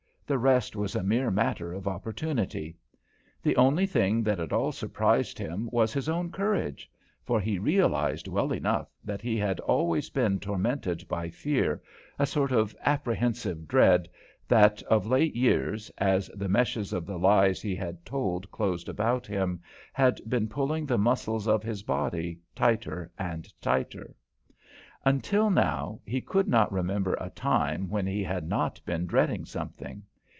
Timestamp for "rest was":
0.39-0.95